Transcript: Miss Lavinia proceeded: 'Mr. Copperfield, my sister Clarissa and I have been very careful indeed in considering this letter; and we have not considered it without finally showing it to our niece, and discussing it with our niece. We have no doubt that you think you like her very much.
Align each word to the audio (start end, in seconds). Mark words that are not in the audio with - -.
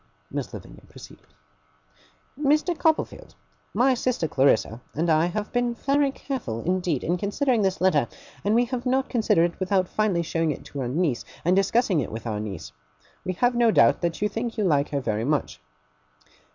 Miss 0.31 0.51
Lavinia 0.51 0.81
proceeded: 0.89 1.27
'Mr. 2.35 2.75
Copperfield, 2.75 3.35
my 3.71 3.93
sister 3.93 4.27
Clarissa 4.27 4.81
and 4.95 5.11
I 5.11 5.27
have 5.27 5.53
been 5.53 5.75
very 5.75 6.09
careful 6.09 6.63
indeed 6.63 7.03
in 7.03 7.17
considering 7.17 7.61
this 7.61 7.79
letter; 7.79 8.07
and 8.43 8.55
we 8.55 8.65
have 8.65 8.87
not 8.87 9.09
considered 9.09 9.51
it 9.51 9.59
without 9.59 9.87
finally 9.87 10.23
showing 10.23 10.49
it 10.49 10.65
to 10.65 10.81
our 10.81 10.87
niece, 10.87 11.23
and 11.45 11.55
discussing 11.55 11.99
it 11.99 12.11
with 12.11 12.25
our 12.25 12.39
niece. 12.39 12.71
We 13.23 13.33
have 13.33 13.53
no 13.53 13.69
doubt 13.69 14.01
that 14.01 14.23
you 14.23 14.27
think 14.27 14.57
you 14.57 14.63
like 14.63 14.89
her 14.89 15.01
very 15.01 15.23
much. 15.23 15.61